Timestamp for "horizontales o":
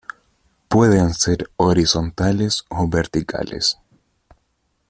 1.57-2.87